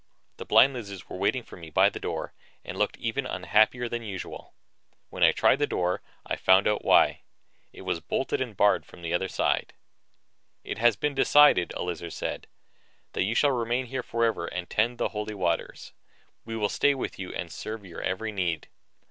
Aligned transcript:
The 0.37 0.45
blind 0.47 0.73
lizards 0.73 1.07
were 1.07 1.15
waiting 1.17 1.43
for 1.43 1.57
me 1.57 1.69
by 1.69 1.87
the 1.89 1.99
door 1.99 2.33
and 2.65 2.75
looked 2.75 2.97
even 2.97 3.27
unhappier 3.27 3.87
than 3.87 4.01
usual. 4.01 4.55
When 5.11 5.21
I 5.23 5.31
tried 5.31 5.59
the 5.59 5.67
door, 5.67 6.01
I 6.25 6.37
found 6.37 6.67
out 6.67 6.83
why 6.83 7.21
it 7.71 7.83
was 7.83 7.99
bolted 7.99 8.41
and 8.41 8.57
barred 8.57 8.83
from 8.83 9.03
the 9.03 9.13
other 9.13 9.27
side. 9.27 9.73
"It 10.63 10.79
has 10.79 10.95
been 10.95 11.13
decided," 11.13 11.71
a 11.75 11.83
lizard 11.83 12.13
said, 12.13 12.47
"that 13.13 13.25
you 13.25 13.35
shall 13.35 13.51
remain 13.51 13.85
here 13.85 14.01
forever 14.01 14.47
and 14.47 14.67
tend 14.67 14.97
the 14.97 15.09
Holy 15.09 15.35
Waters. 15.35 15.93
We 16.45 16.55
will 16.57 16.67
stay 16.69 16.95
with 16.95 17.19
you 17.19 17.31
and 17.35 17.51
serve 17.51 17.85
your 17.85 18.01
every 18.01 18.31
need." 18.31 18.69